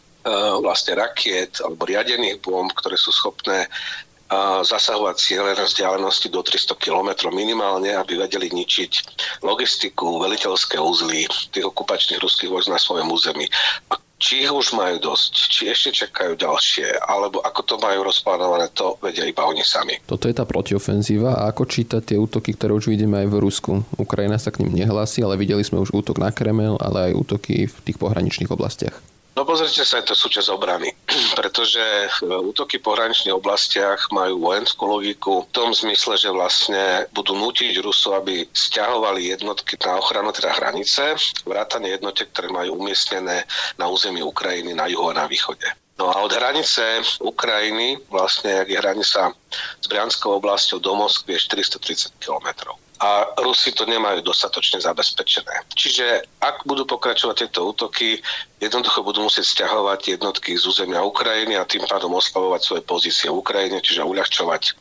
vlastne 0.60 1.00
rakiet 1.00 1.60
alebo 1.64 1.88
riadených 1.88 2.44
bomb, 2.44 2.68
ktoré 2.76 2.96
sú 3.00 3.08
schopné 3.08 3.64
eh, 3.64 4.60
zasahovať 4.62 5.16
cieľe 5.16 5.52
na 5.56 5.64
vzdialenosti 5.64 6.28
do 6.28 6.44
300 6.44 6.76
km 6.76 7.32
minimálne, 7.32 7.96
aby 7.96 8.20
vedeli 8.20 8.52
ničiť 8.52 8.92
logistiku, 9.40 10.20
veliteľské 10.20 10.76
úzly 10.76 11.24
tých 11.50 11.66
okupačných 11.66 12.20
ruských 12.20 12.52
vojsk 12.52 12.68
na 12.68 12.80
svojom 12.80 13.08
území. 13.08 13.48
A 13.90 13.96
Či 14.20 14.44
ich 14.44 14.52
už 14.52 14.76
majú 14.76 15.00
dosť, 15.00 15.32
či 15.48 15.72
ešte 15.72 16.04
čakajú 16.04 16.36
ďalšie, 16.36 17.08
alebo 17.08 17.40
ako 17.40 17.60
to 17.64 17.74
majú 17.80 18.04
rozplánované, 18.04 18.68
to 18.76 19.00
vedia 19.00 19.24
iba 19.24 19.48
oni 19.48 19.64
sami. 19.64 19.96
Toto 20.04 20.28
je 20.28 20.36
tá 20.36 20.44
protiofenzíva 20.44 21.40
a 21.40 21.48
ako 21.48 21.64
čítať 21.64 22.04
tie 22.04 22.20
útoky, 22.20 22.52
ktoré 22.52 22.76
už 22.76 22.92
vidíme 22.92 23.16
aj 23.24 23.32
v 23.32 23.40
Rusku. 23.40 23.72
Ukrajina 23.96 24.36
sa 24.36 24.52
k 24.52 24.60
ním 24.60 24.76
nehlási, 24.76 25.24
ale 25.24 25.40
videli 25.40 25.64
sme 25.64 25.80
už 25.80 25.96
útok 25.96 26.20
na 26.20 26.28
Kremel, 26.36 26.76
ale 26.84 27.10
aj 27.10 27.16
útoky 27.16 27.64
v 27.64 27.76
tých 27.80 27.96
pohraničných 27.96 28.52
oblastiach. 28.52 29.00
No 29.38 29.46
pozrite 29.46 29.86
sa, 29.86 30.02
je 30.02 30.10
to 30.10 30.18
súčasť 30.18 30.50
obrany, 30.50 30.90
pretože 31.38 31.80
útoky 32.22 32.82
po 32.82 32.98
hraničných 32.98 33.34
oblastiach 33.34 34.10
majú 34.10 34.42
vojenskú 34.42 34.84
logiku 34.90 35.46
v 35.46 35.52
tom 35.54 35.70
zmysle, 35.70 36.18
že 36.18 36.34
vlastne 36.34 37.06
budú 37.14 37.38
nútiť 37.38 37.78
Rusov, 37.78 38.26
aby 38.26 38.42
stiahovali 38.50 39.30
jednotky 39.30 39.78
na 39.86 40.02
ochranu 40.02 40.34
teda 40.34 40.50
hranice, 40.58 41.14
vrátane 41.46 41.94
jednotiek, 41.94 42.26
ktoré 42.34 42.50
majú 42.50 42.82
umiestnené 42.82 43.46
na 43.78 43.86
území 43.86 44.18
Ukrajiny 44.18 44.74
na 44.74 44.90
juhu 44.90 45.14
a 45.14 45.18
na 45.22 45.30
východe. 45.30 45.66
No 46.00 46.10
a 46.10 46.24
od 46.24 46.32
hranice 46.32 47.04
Ukrajiny, 47.20 48.00
vlastne, 48.08 48.56
ak 48.56 48.72
je 48.72 48.80
hranica 48.80 49.36
s 49.78 49.86
Brianskou 49.86 50.40
oblasťou 50.40 50.80
do 50.80 50.96
Moskvy, 50.96 51.36
je 51.36 51.44
430 51.44 52.16
kilometrov 52.18 52.80
a 53.00 53.32
Rusi 53.40 53.72
to 53.72 53.88
nemajú 53.88 54.20
dostatočne 54.20 54.84
zabezpečené. 54.84 55.64
Čiže 55.72 56.36
ak 56.44 56.68
budú 56.68 56.84
pokračovať 56.84 57.48
tieto 57.48 57.72
útoky, 57.72 58.20
jednoducho 58.60 59.00
budú 59.00 59.24
musieť 59.24 59.48
stiahovať 59.48 60.20
jednotky 60.20 60.52
z 60.52 60.68
územia 60.68 61.00
Ukrajiny 61.00 61.56
a 61.56 61.64
tým 61.64 61.88
pádom 61.88 62.12
oslavovať 62.20 62.60
svoje 62.60 62.82
pozície 62.84 63.32
v 63.32 63.40
Ukrajine, 63.40 63.80
čiže 63.80 64.04
uľahčovať 64.04 64.62
e, 64.68 64.72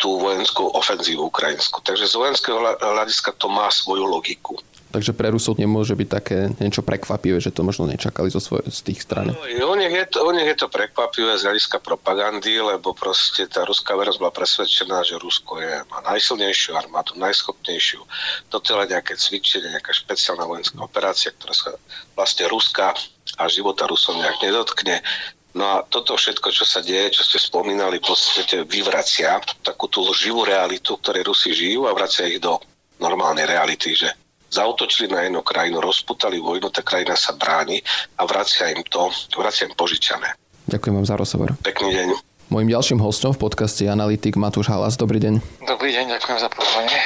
tú 0.00 0.16
vojenskú 0.16 0.72
ofenzívu 0.72 1.28
ukrajinskú. 1.28 1.84
Takže 1.84 2.08
z 2.08 2.14
vojenského 2.16 2.56
hľadiska 2.80 3.36
to 3.36 3.52
má 3.52 3.68
svoju 3.68 4.08
logiku. 4.08 4.56
Takže 4.90 5.14
pre 5.14 5.30
Rusov 5.30 5.54
nemôže 5.54 5.94
byť 5.94 6.08
také 6.10 6.50
niečo 6.58 6.82
prekvapivé, 6.82 7.38
že 7.38 7.54
to 7.54 7.62
možno 7.62 7.86
nečakali 7.86 8.26
zo 8.26 8.42
svoj, 8.42 8.66
z 8.66 8.80
tých 8.90 9.06
stran. 9.06 9.30
No, 9.30 9.38
u, 9.46 9.76
nich 9.78 9.94
je 9.94 10.06
to, 10.10 10.26
u 10.26 10.34
nich 10.34 10.50
je 10.50 10.58
to 10.58 10.66
prekvapivé 10.66 11.38
z 11.38 11.46
hľadiska 11.46 11.78
propagandy, 11.78 12.58
lebo 12.58 12.90
proste 12.90 13.46
tá 13.46 13.62
ruská 13.62 13.94
verejnosť 13.94 14.18
bola 14.18 14.34
presvedčená, 14.34 15.06
že 15.06 15.22
Rusko 15.22 15.62
je, 15.62 15.86
má 15.86 16.02
najsilnejšiu 16.10 16.74
armádu, 16.74 17.14
najschopnejšiu. 17.22 18.02
Toto 18.50 18.66
je 18.74 18.76
len 18.82 18.90
nejaké 18.90 19.14
cvičenie, 19.14 19.70
nejaká 19.70 19.94
špeciálna 19.94 20.42
vojenská 20.42 20.82
operácia, 20.82 21.30
ktorá 21.30 21.54
sa 21.54 21.70
vlastne 22.18 22.50
Ruska 22.50 22.90
a 23.38 23.46
života 23.46 23.86
Rusov 23.86 24.18
nejak 24.18 24.42
nedotkne. 24.42 25.06
No 25.54 25.66
a 25.66 25.76
toto 25.82 26.14
všetko, 26.14 26.50
čo 26.54 26.62
sa 26.62 26.78
deje, 26.82 27.14
čo 27.14 27.26
ste 27.26 27.38
spomínali, 27.42 27.98
v 27.98 28.06
podstate 28.06 28.62
vyvracia 28.66 29.42
takú 29.66 29.90
tú 29.90 30.06
živú 30.14 30.46
realitu, 30.46 30.94
ktorej 30.98 31.26
Rusi 31.26 31.50
žijú 31.50 31.90
a 31.90 31.94
vracia 31.94 32.30
ich 32.30 32.38
do 32.38 32.58
normálnej 33.02 33.50
reality, 33.50 33.98
že 33.98 34.14
zautočili 34.50 35.08
na 35.08 35.24
jednu 35.24 35.40
krajinu, 35.46 35.78
rozputali 35.78 36.42
vojnu, 36.42 36.68
tá 36.68 36.82
krajina 36.82 37.14
sa 37.14 37.32
bráni 37.32 37.80
a 38.18 38.26
vracia 38.26 38.68
im 38.74 38.82
to, 38.82 39.08
vracia 39.38 39.70
im 39.70 39.74
požičané. 39.78 40.34
Ďakujem 40.66 40.94
vám 41.00 41.06
za 41.06 41.16
rozhovor. 41.16 41.48
Pekný 41.62 41.94
deň. 41.94 42.08
Mojím 42.50 42.74
ďalším 42.74 42.98
hostom 42.98 43.30
v 43.30 43.46
podcaste 43.46 43.86
je 43.86 43.90
analytik 43.94 44.34
Matúš 44.34 44.66
Halas. 44.66 44.98
Dobrý 44.98 45.22
deň. 45.22 45.38
Dobrý 45.70 45.94
deň, 45.94 46.18
ďakujem 46.18 46.38
za 46.42 46.50
pozvanie. 46.50 46.98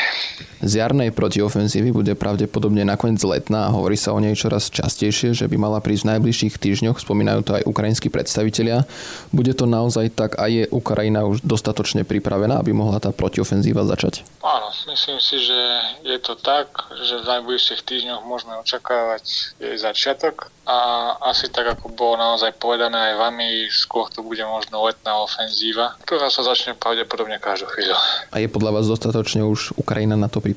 Z 0.64 0.80
jarnej 0.80 1.12
protiofenzívy 1.12 1.92
bude 1.92 2.16
pravdepodobne 2.16 2.88
nakoniec 2.88 3.21
letná 3.21 3.68
a 3.68 3.75
hovorí 3.76 4.00
sa 4.00 4.16
o 4.16 4.18
nej 4.18 4.33
čoraz 4.33 4.73
častejšie, 4.73 5.37
že 5.37 5.44
by 5.44 5.61
mala 5.61 5.85
prísť 5.85 6.09
v 6.09 6.11
najbližších 6.16 6.56
týždňoch, 6.56 7.04
spomínajú 7.04 7.44
to 7.44 7.52
aj 7.61 7.68
ukrajinskí 7.68 8.09
predstavitelia. 8.09 8.88
Bude 9.28 9.52
to 9.52 9.68
naozaj 9.68 10.16
tak 10.16 10.40
a 10.40 10.49
je 10.49 10.64
Ukrajina 10.73 11.28
už 11.28 11.44
dostatočne 11.44 12.09
pripravená, 12.09 12.64
aby 12.64 12.73
mohla 12.73 12.97
tá 12.97 13.12
protiofenzíva 13.12 13.85
začať? 13.85 14.25
Áno, 14.40 14.73
myslím 14.88 15.21
si, 15.21 15.37
že 15.37 15.61
je 16.00 16.16
to 16.25 16.33
tak, 16.33 16.73
že 16.97 17.21
v 17.21 17.28
najbližších 17.28 17.85
týždňoch 17.85 18.25
môžeme 18.25 18.56
očakávať 18.56 19.52
jej 19.61 19.76
začiatok 19.76 20.49
a 20.64 21.12
asi 21.28 21.52
tak, 21.52 21.76
ako 21.76 21.92
bolo 21.92 22.16
naozaj 22.16 22.56
povedané 22.56 23.12
aj 23.12 23.14
vami, 23.21 23.68
skôr 23.68 24.09
to 24.09 24.25
bude 24.25 24.40
možno 24.49 24.80
letná 24.80 25.12
ofenzíva, 25.21 25.92
ktorá 26.09 26.33
sa 26.33 26.40
začne 26.40 26.73
pravdepodobne 26.73 27.37
každú 27.37 27.68
chvíľu. 27.68 28.00
A 28.33 28.40
je 28.40 28.49
podľa 28.49 28.80
vás 28.80 28.88
dostatočne 28.88 29.44
už 29.44 29.76
Ukrajina 29.76 30.16
na 30.16 30.33
to 30.33 30.40
pripravená? 30.40 30.53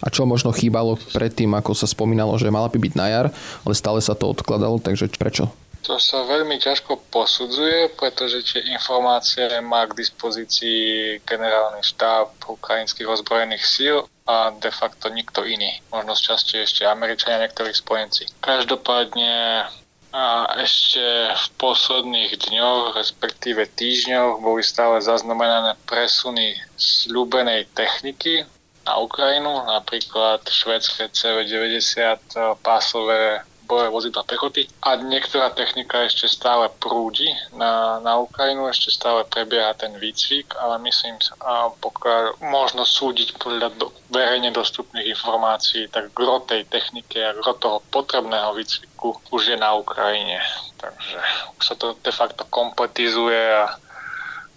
A 0.00 0.08
čo 0.08 0.24
možno 0.24 0.54
chýbalo 0.54 0.96
predtým, 1.10 1.52
ako 1.58 1.74
sa 1.74 1.90
spomínalo, 1.90 2.38
že 2.38 2.54
mala 2.54 2.70
by 2.70 2.78
byť 2.78 2.94
na 2.96 3.06
jar, 3.10 3.26
ale 3.66 3.74
stále 3.74 3.98
sa 4.00 4.14
to 4.14 4.30
odkladalo, 4.30 4.78
takže 4.78 5.10
prečo? 5.18 5.50
To 5.88 5.96
sa 5.96 6.28
veľmi 6.28 6.60
ťažko 6.60 7.08
posudzuje, 7.08 7.96
pretože 7.96 8.44
tie 8.44 8.60
informácie 8.68 9.48
má 9.64 9.88
k 9.88 9.96
dispozícii 9.96 11.18
generálny 11.24 11.80
štáb 11.80 12.36
ukrajinských 12.44 13.08
ozbrojených 13.08 13.64
síl 13.64 13.96
a 14.28 14.52
de 14.52 14.68
facto 14.68 15.08
nikto 15.08 15.40
iný. 15.42 15.80
Možno 15.88 16.12
z 16.12 16.30
časti 16.30 16.54
ešte 16.60 16.84
Američania, 16.84 17.48
niektorí 17.48 17.72
spojenci. 17.72 18.28
Každopádne 18.44 19.66
a 20.10 20.58
ešte 20.58 21.00
v 21.38 21.46
posledných 21.54 22.34
dňoch, 22.50 22.98
respektíve 22.98 23.62
týždňoch, 23.78 24.42
boli 24.42 24.66
stále 24.66 24.98
zaznamenané 24.98 25.78
presuny 25.86 26.58
slúbenej 26.74 27.70
techniky 27.70 28.42
na 28.90 28.98
Ukrajinu, 28.98 29.70
napríklad 29.70 30.42
švedské 30.50 31.06
CV-90 31.14 32.34
pásové 32.58 33.46
bojové 33.70 33.88
vozidla 33.94 34.26
pechoty 34.26 34.66
a 34.82 34.98
niektorá 34.98 35.54
technika 35.54 36.02
ešte 36.02 36.26
stále 36.26 36.66
prúdi 36.82 37.30
na, 37.54 38.02
na 38.02 38.18
Ukrajinu, 38.18 38.66
ešte 38.66 38.90
stále 38.90 39.22
prebieha 39.30 39.78
ten 39.78 39.94
výcvik, 39.94 40.58
ale 40.58 40.82
myslím, 40.90 41.14
a 41.38 41.70
pokiaľ 41.78 42.42
možno 42.50 42.82
súdiť 42.82 43.38
podľa 43.38 43.70
do, 43.78 43.94
verejne 44.10 44.50
dostupných 44.50 45.14
informácií, 45.14 45.86
tak 45.86 46.10
gro 46.10 46.42
tej 46.42 46.66
techniky 46.66 47.22
a 47.22 47.30
gro 47.38 47.54
toho 47.54 47.78
potrebného 47.94 48.58
výcviku 48.58 49.14
už 49.30 49.54
je 49.54 49.56
na 49.56 49.70
Ukrajine. 49.78 50.42
Takže 50.82 51.18
už 51.54 51.62
sa 51.62 51.78
to 51.78 51.94
de 52.02 52.10
facto 52.10 52.42
kompletizuje 52.50 53.38
a 53.38 53.70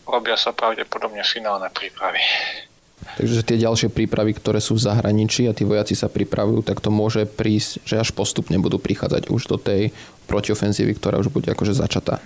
robia 0.09 0.41
sa 0.41 0.57
pravdepodobne 0.57 1.21
finálne 1.21 1.69
prípravy. 1.69 2.17
Takže 3.19 3.45
tie 3.45 3.57
ďalšie 3.61 3.89
prípravy, 3.93 4.33
ktoré 4.35 4.59
sú 4.63 4.75
v 4.75 4.85
zahraničí 4.89 5.45
a 5.45 5.55
tí 5.55 5.63
vojaci 5.63 5.93
sa 5.93 6.09
pripravujú, 6.09 6.65
tak 6.65 6.81
to 6.81 6.89
môže 6.89 7.29
prísť, 7.29 7.85
že 7.85 7.95
až 8.01 8.09
postupne 8.11 8.57
budú 8.57 8.81
prichádzať 8.81 9.29
už 9.29 9.41
do 9.47 9.57
tej 9.61 9.93
protiofenzívy, 10.25 10.97
ktorá 10.97 11.19
už 11.21 11.29
bude 11.29 11.51
akože 11.51 11.77
začatá. 11.77 12.23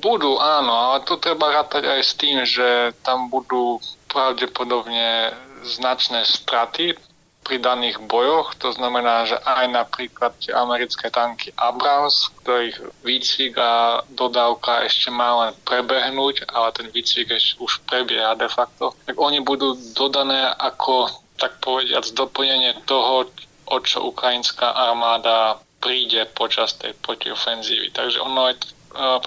Budú, 0.00 0.38
áno, 0.38 0.70
ale 0.70 1.04
tu 1.04 1.18
treba 1.18 1.50
rátať 1.50 1.84
aj 1.84 2.00
s 2.00 2.12
tým, 2.16 2.36
že 2.46 2.94
tam 3.02 3.28
budú 3.28 3.82
pravdepodobne 4.08 5.34
značné 5.66 6.24
straty 6.24 6.96
pri 7.44 7.56
daných 7.58 7.98
bojoch. 8.04 8.54
To 8.60 8.70
znamená, 8.70 9.24
že 9.24 9.36
aj 9.40 9.66
napríklad 9.72 10.36
tie 10.38 10.52
americké 10.52 11.08
tanky 11.08 11.50
Abrams, 11.56 12.30
ktorých 12.44 12.76
výcvik 13.02 13.54
a 13.56 14.04
dodávka 14.12 14.84
ešte 14.84 15.08
má 15.10 15.48
len 15.48 15.52
prebehnúť, 15.64 16.46
ale 16.52 16.68
ten 16.76 16.86
výcvik 16.92 17.32
ešte 17.32 17.58
už 17.58 17.80
prebieha 17.88 18.36
de 18.36 18.48
facto, 18.48 18.92
tak 19.08 19.16
oni 19.16 19.40
budú 19.40 19.74
dodané 19.96 20.52
ako, 20.60 21.10
tak 21.40 21.56
povediac, 21.64 22.04
doplnenie 22.12 22.76
toho, 22.84 23.26
o 23.70 23.76
čo 23.80 24.02
ukrajinská 24.10 24.70
armáda 24.70 25.62
príde 25.80 26.28
počas 26.36 26.76
tej 26.76 26.92
protiofenzívy. 27.00 27.94
Takže 27.96 28.20
ono 28.20 28.52
je 28.52 28.54
e, 28.58 28.62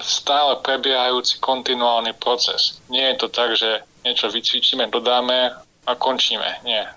stále 0.06 0.62
prebiehajúci 0.62 1.42
kontinuálny 1.42 2.14
proces. 2.22 2.78
Nie 2.94 3.16
je 3.16 3.26
to 3.26 3.28
tak, 3.34 3.58
že 3.58 3.82
niečo 4.06 4.30
vycvičíme, 4.30 4.86
dodáme 4.94 5.58
a 5.88 5.92
končíme. 5.98 6.62
Nie 6.68 6.94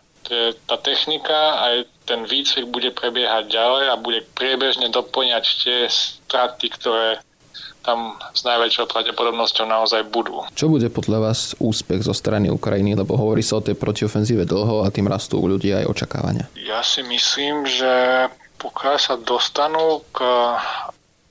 tá 0.66 0.76
technika 0.78 1.62
aj 1.62 1.76
ten 2.06 2.22
výcvik 2.26 2.70
bude 2.70 2.90
prebiehať 2.94 3.50
ďalej 3.50 3.84
a 3.90 3.94
bude 3.98 4.20
priebežne 4.34 4.90
doplňať 4.90 5.44
tie 5.62 5.78
straty, 5.90 6.66
ktoré 6.70 7.18
tam 7.86 8.18
s 8.34 8.42
najväčšou 8.42 8.90
pravdepodobnosťou 8.90 9.66
naozaj 9.70 10.10
budú. 10.10 10.42
Čo 10.58 10.66
bude 10.66 10.90
podľa 10.90 11.30
vás 11.30 11.54
úspech 11.62 12.02
zo 12.02 12.10
strany 12.10 12.50
Ukrajiny, 12.50 12.98
lebo 12.98 13.14
hovorí 13.14 13.46
sa 13.46 13.62
o 13.62 13.64
tej 13.64 13.78
protiofenzíve 13.78 14.42
dlho 14.42 14.82
a 14.82 14.90
tým 14.90 15.06
rastú 15.06 15.38
u 15.38 15.46
ľudí 15.46 15.70
aj 15.70 15.86
očakávania? 15.86 16.50
Ja 16.58 16.82
si 16.82 17.06
myslím, 17.06 17.62
že 17.62 18.26
pokiaľ 18.58 18.96
sa 18.98 19.14
dostanú 19.14 20.02
k 20.10 20.26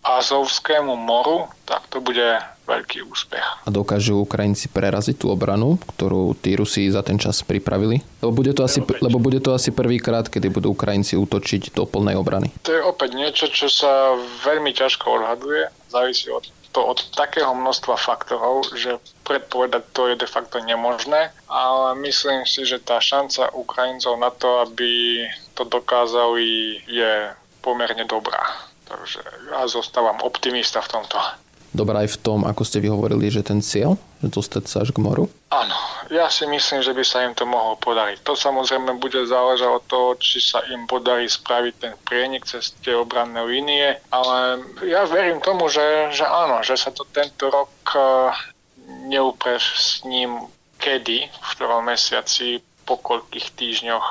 Azovskému 0.06 0.96
moru, 0.96 1.52
tak 1.68 1.84
to 1.92 2.00
bude 2.00 2.40
veľký 2.66 3.06
úspech. 3.06 3.46
A 3.66 3.70
dokážu 3.70 4.22
Ukrajinci 4.22 4.70
preraziť 4.70 5.22
tú 5.22 5.32
obranu, 5.32 5.78
ktorú 5.96 6.36
tí 6.38 6.58
Rusi 6.58 6.90
za 6.90 7.06
ten 7.06 7.22
čas 7.22 7.46
pripravili? 7.46 8.02
Lebo 8.20 8.34
bude 8.34 8.52
to 8.58 8.66
asi, 8.66 8.82
lebo 8.82 9.18
bude 9.22 9.40
to 9.40 9.54
asi 9.54 9.70
prvýkrát, 9.72 10.28
kedy 10.28 10.50
budú 10.50 10.74
Ukrajinci 10.74 11.16
útočiť 11.16 11.78
do 11.78 11.86
plnej 11.86 12.18
obrany. 12.18 12.50
To 12.66 12.74
je 12.74 12.82
opäť 12.82 13.16
niečo, 13.16 13.46
čo 13.48 13.70
sa 13.70 14.18
veľmi 14.44 14.74
ťažko 14.74 15.06
odhaduje. 15.22 15.70
Závisí 15.90 16.28
od 16.34 16.50
to 16.76 16.84
od 16.84 17.00
takého 17.16 17.56
množstva 17.56 17.96
faktorov, 17.96 18.68
že 18.76 19.00
predpovedať 19.24 19.84
to 19.96 20.12
je 20.12 20.20
de 20.20 20.28
facto 20.28 20.60
nemožné, 20.60 21.32
ale 21.48 21.96
myslím 22.04 22.44
si, 22.44 22.68
že 22.68 22.84
tá 22.84 23.00
šanca 23.00 23.56
Ukrajincov 23.56 24.20
na 24.20 24.28
to, 24.28 24.60
aby 24.60 25.24
to 25.56 25.64
dokázali, 25.64 26.84
je 26.84 27.32
pomerne 27.64 28.04
dobrá. 28.04 28.44
Takže 28.92 29.24
ja 29.56 29.64
zostávam 29.72 30.20
optimista 30.20 30.84
v 30.84 31.00
tomto. 31.00 31.18
Dobrá 31.76 32.08
aj 32.08 32.16
v 32.16 32.22
tom, 32.24 32.40
ako 32.48 32.64
ste 32.64 32.80
vyhovorili, 32.80 33.28
že 33.28 33.46
ten 33.46 33.60
cieľ, 33.60 34.00
že 34.24 34.32
dostať 34.32 34.64
sa 34.66 34.82
až 34.82 34.96
k 34.96 35.04
moru? 35.04 35.28
Áno, 35.52 35.78
ja 36.10 36.32
si 36.32 36.48
myslím, 36.48 36.82
že 36.82 36.96
by 36.96 37.04
sa 37.04 37.28
im 37.28 37.36
to 37.36 37.44
mohlo 37.44 37.76
podariť. 37.78 38.24
To 38.24 38.34
samozrejme 38.34 38.98
bude 38.98 39.28
záležať 39.28 39.70
od 39.70 39.84
toho, 39.86 40.10
či 40.18 40.40
sa 40.40 40.64
im 40.72 40.88
podarí 40.88 41.28
spraviť 41.28 41.74
ten 41.78 41.94
prienik 42.08 42.48
cez 42.48 42.74
tie 42.80 42.96
obranné 42.96 43.44
línie, 43.44 44.00
ale 44.10 44.64
ja 44.88 45.04
verím 45.06 45.44
tomu, 45.44 45.68
že, 45.68 46.16
že 46.16 46.24
áno, 46.24 46.64
že 46.64 46.80
sa 46.80 46.90
to 46.90 47.04
tento 47.12 47.52
rok 47.52 47.72
eh, 47.94 48.02
neupreš 49.12 49.64
s 49.76 49.92
ním 50.08 50.50
kedy, 50.80 51.28
v 51.28 51.48
ktorom 51.56 51.88
mesiaci, 51.88 52.62
po 52.86 53.02
koľkých 53.02 53.58
týždňoch 53.58 54.06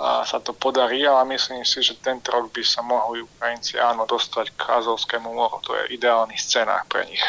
sa 0.00 0.38
to 0.40 0.56
podarí, 0.56 1.04
ale 1.04 1.36
myslím 1.36 1.60
si, 1.62 1.84
že 1.84 2.00
tento 2.00 2.32
rok 2.32 2.48
by 2.52 2.64
sa 2.64 2.80
mohli 2.80 3.20
Ukrajinci 3.20 3.76
áno 3.76 4.08
dostať 4.08 4.56
k 4.56 4.60
Azovskému 4.80 5.28
moru. 5.28 5.60
To 5.68 5.76
je 5.76 5.92
ideálny 5.96 6.40
scenár 6.40 6.88
pre 6.88 7.04
nich. 7.04 7.20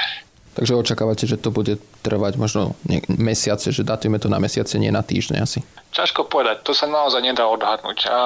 Takže 0.52 0.76
očakávate, 0.76 1.24
že 1.28 1.40
to 1.40 1.48
bude 1.48 1.80
trvať 2.04 2.36
možno 2.36 2.76
mesiace, 3.08 3.72
že 3.72 3.88
datujeme 3.88 4.20
to 4.20 4.28
na 4.28 4.36
mesiace, 4.36 4.76
nie 4.76 4.92
na 4.92 5.00
týždne 5.00 5.40
asi? 5.40 5.64
Ťažko 5.96 6.28
povedať, 6.28 6.68
to 6.68 6.76
sa 6.76 6.92
naozaj 6.92 7.24
nedá 7.24 7.48
odhadnúť. 7.48 8.12
A, 8.12 8.20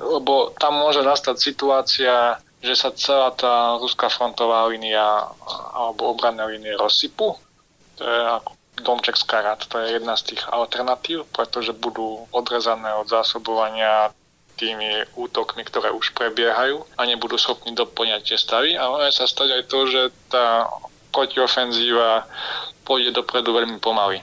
lebo 0.00 0.56
tam 0.56 0.80
môže 0.80 1.04
nastať 1.04 1.36
situácia, 1.36 2.40
že 2.64 2.72
sa 2.72 2.88
celá 2.96 3.36
tá 3.36 3.76
ruská 3.76 4.08
frontová 4.08 4.64
línia 4.72 5.28
alebo 5.76 6.16
obranná 6.16 6.48
línia 6.48 6.76
rozsypu. 6.80 7.36
To 8.00 8.02
je 8.02 8.20
ako 8.40 8.57
domček 8.82 9.16
z 9.16 9.24
karát. 9.24 9.60
To 9.70 9.78
je 9.78 9.98
jedna 9.98 10.16
z 10.16 10.34
tých 10.34 10.42
alternatív, 10.48 11.26
pretože 11.30 11.76
budú 11.76 12.26
odrezané 12.30 12.94
od 12.94 13.08
zásobovania 13.08 14.10
tými 14.58 15.06
útokmi, 15.14 15.62
ktoré 15.62 15.94
už 15.94 16.10
prebiehajú 16.18 16.82
a 16.98 17.06
nebudú 17.06 17.38
schopní 17.38 17.78
doplňať 17.78 18.20
tie 18.26 18.38
stavy. 18.38 18.74
A 18.74 18.90
môže 18.90 19.14
sa 19.14 19.30
stať 19.30 19.48
aj 19.54 19.62
to, 19.70 19.78
že 19.86 20.02
tá 20.28 20.66
protiofenzíva 21.14 22.26
pôjde 22.82 23.14
dopredu 23.14 23.54
veľmi 23.54 23.78
pomaly. 23.78 24.18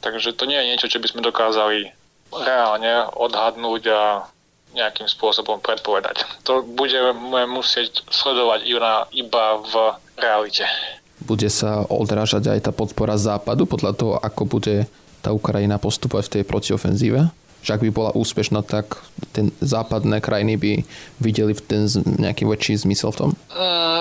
Takže 0.00 0.32
to 0.38 0.46
nie 0.46 0.56
je 0.56 0.68
niečo, 0.70 0.88
čo 0.88 1.02
by 1.02 1.10
sme 1.10 1.26
dokázali 1.26 1.90
reálne 2.30 3.10
odhadnúť 3.18 3.82
a 3.90 4.02
nejakým 4.70 5.10
spôsobom 5.10 5.58
predpovedať. 5.58 6.22
To 6.46 6.62
budeme 6.62 7.10
musieť 7.50 8.06
sledovať 8.06 8.70
iba 9.10 9.44
v 9.58 9.74
realite 10.14 10.62
bude 11.24 11.48
sa 11.52 11.84
odrážať 11.86 12.52
aj 12.52 12.60
tá 12.68 12.72
podpora 12.72 13.20
západu 13.20 13.68
podľa 13.68 13.92
toho, 13.96 14.12
ako 14.20 14.42
bude 14.48 14.88
tá 15.20 15.30
Ukrajina 15.36 15.76
postupovať 15.76 16.24
v 16.26 16.34
tej 16.40 16.44
protiofenzíve? 16.48 17.20
Že 17.60 17.70
ak 17.76 17.82
by 17.84 17.90
bola 17.92 18.16
úspešná, 18.16 18.64
tak 18.64 19.04
ten 19.36 19.52
západné 19.60 20.24
krajiny 20.24 20.56
by 20.56 20.72
videli 21.20 21.52
ten 21.60 21.84
nejaký 22.16 22.48
väčší 22.48 22.88
zmysel 22.88 23.12
v 23.12 23.18
tom? 23.20 23.30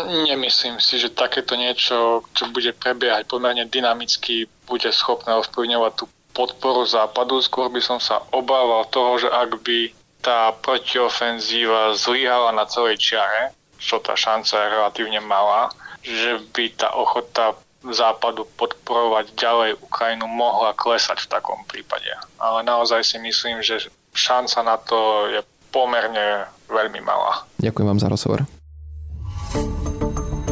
Nemyslím 0.09 0.79
si, 0.79 0.95
že 0.95 1.11
takéto 1.11 1.59
niečo, 1.59 2.23
čo 2.31 2.47
bude 2.55 2.71
prebiehať 2.71 3.27
pomerne 3.27 3.67
dynamicky, 3.67 4.47
bude 4.63 4.87
schopné 4.95 5.35
ovplyvňovať 5.35 5.91
tú 5.99 6.05
podporu 6.31 6.87
západu. 6.87 7.43
Skôr 7.43 7.67
by 7.67 7.83
som 7.83 7.99
sa 7.99 8.23
obával 8.31 8.87
toho, 8.87 9.19
že 9.19 9.27
ak 9.27 9.59
by 9.59 9.91
tá 10.23 10.55
protiofenzíva 10.63 11.99
zlyhala 11.99 12.55
na 12.55 12.63
celej 12.63 12.95
čiare, 12.95 13.51
čo 13.75 13.99
tá 13.99 14.15
šanca 14.15 14.55
je 14.55 14.71
relatívne 14.71 15.19
malá, 15.19 15.67
že 16.03 16.39
by 16.55 16.65
tá 16.75 16.89
ochota 16.95 17.55
západu 17.83 18.43
podporovať 18.59 19.31
ďalej 19.39 19.79
Ukrajinu 19.79 20.27
mohla 20.27 20.75
klesať 20.75 21.23
v 21.23 21.31
takom 21.31 21.63
prípade. 21.63 22.11
Ale 22.35 22.63
naozaj 22.67 23.07
si 23.07 23.17
myslím, 23.23 23.63
že 23.63 23.87
šanca 24.11 24.59
na 24.67 24.75
to 24.75 25.31
je 25.31 25.39
pomerne 25.71 26.49
veľmi 26.67 26.99
malá. 26.99 27.47
Ďakujem 27.63 27.87
vám 27.87 27.99
za 28.01 28.07
rozhovor. 28.11 28.39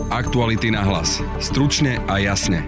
Aktuality 0.08 0.72
na 0.72 0.82
hlas. 0.88 1.20
Stručne 1.44 2.00
a 2.08 2.18
jasne. 2.18 2.64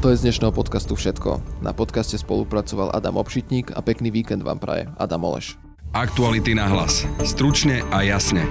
To 0.00 0.08
je 0.08 0.16
z 0.16 0.32
dnešného 0.32 0.56
podcastu 0.56 0.96
všetko. 0.96 1.60
Na 1.60 1.76
podcaste 1.76 2.16
spolupracoval 2.16 2.96
Adam 2.96 3.20
Obšitník 3.20 3.76
a 3.76 3.84
pekný 3.84 4.08
víkend 4.08 4.40
vám 4.40 4.56
praje 4.56 4.88
Adam 4.96 5.28
Oleš. 5.28 5.60
Aktuality 5.92 6.56
na 6.56 6.72
hlas. 6.72 7.04
Stručne 7.20 7.84
a 7.92 8.00
jasne. 8.00 8.48